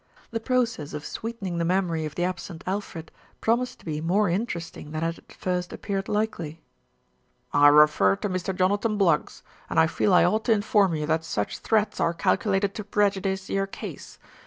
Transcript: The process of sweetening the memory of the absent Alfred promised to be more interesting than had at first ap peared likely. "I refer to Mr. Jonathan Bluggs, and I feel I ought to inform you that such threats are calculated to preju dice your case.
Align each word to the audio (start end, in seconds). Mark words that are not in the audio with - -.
The 0.31 0.39
process 0.39 0.95
of 0.95 1.05
sweetening 1.05 1.59
the 1.59 1.63
memory 1.63 2.05
of 2.05 2.15
the 2.15 2.23
absent 2.23 2.63
Alfred 2.65 3.11
promised 3.39 3.81
to 3.81 3.85
be 3.85 4.01
more 4.01 4.29
interesting 4.29 4.89
than 4.89 5.03
had 5.03 5.19
at 5.19 5.31
first 5.31 5.71
ap 5.71 5.83
peared 5.83 6.09
likely. 6.09 6.59
"I 7.53 7.67
refer 7.67 8.15
to 8.15 8.27
Mr. 8.29 8.51
Jonathan 8.55 8.97
Bluggs, 8.97 9.43
and 9.69 9.79
I 9.79 9.85
feel 9.85 10.11
I 10.15 10.25
ought 10.25 10.45
to 10.45 10.53
inform 10.53 10.95
you 10.95 11.05
that 11.05 11.23
such 11.23 11.59
threats 11.59 11.99
are 11.99 12.15
calculated 12.15 12.73
to 12.73 12.83
preju 12.83 13.21
dice 13.21 13.47
your 13.47 13.67
case. 13.67 14.17